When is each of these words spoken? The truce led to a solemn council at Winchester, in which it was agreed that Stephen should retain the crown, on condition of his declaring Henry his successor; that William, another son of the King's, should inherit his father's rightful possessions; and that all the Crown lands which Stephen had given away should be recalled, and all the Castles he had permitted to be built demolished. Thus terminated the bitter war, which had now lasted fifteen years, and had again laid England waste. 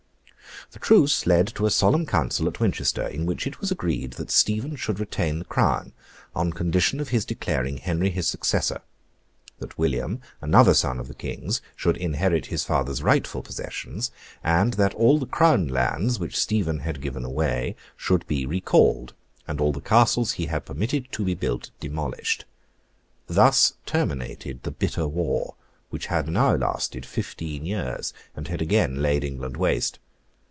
The 0.71 0.79
truce 0.79 1.25
led 1.25 1.47
to 1.55 1.65
a 1.65 1.69
solemn 1.71 2.05
council 2.05 2.47
at 2.47 2.61
Winchester, 2.61 3.05
in 3.05 3.25
which 3.25 3.45
it 3.45 3.59
was 3.59 3.71
agreed 3.71 4.13
that 4.13 4.31
Stephen 4.31 4.77
should 4.77 5.01
retain 5.01 5.39
the 5.39 5.43
crown, 5.45 5.91
on 6.33 6.53
condition 6.53 7.01
of 7.01 7.09
his 7.09 7.25
declaring 7.25 7.75
Henry 7.77 8.09
his 8.09 8.27
successor; 8.27 8.79
that 9.59 9.77
William, 9.77 10.21
another 10.39 10.73
son 10.73 10.97
of 10.97 11.09
the 11.09 11.13
King's, 11.13 11.61
should 11.75 11.97
inherit 11.97 12.45
his 12.45 12.63
father's 12.63 13.03
rightful 13.03 13.41
possessions; 13.41 14.11
and 14.45 14.75
that 14.75 14.93
all 14.93 15.19
the 15.19 15.25
Crown 15.25 15.67
lands 15.67 16.19
which 16.21 16.39
Stephen 16.39 16.79
had 16.79 17.01
given 17.01 17.25
away 17.25 17.75
should 17.97 18.25
be 18.27 18.45
recalled, 18.45 19.13
and 19.49 19.59
all 19.59 19.73
the 19.73 19.81
Castles 19.81 20.33
he 20.33 20.45
had 20.45 20.63
permitted 20.65 21.11
to 21.11 21.25
be 21.25 21.33
built 21.35 21.71
demolished. 21.81 22.45
Thus 23.27 23.73
terminated 23.85 24.63
the 24.63 24.71
bitter 24.71 25.07
war, 25.07 25.55
which 25.89 26.05
had 26.05 26.29
now 26.29 26.55
lasted 26.55 27.05
fifteen 27.05 27.65
years, 27.65 28.13
and 28.37 28.47
had 28.47 28.61
again 28.61 29.01
laid 29.01 29.25
England 29.25 29.57
waste. 29.57 29.99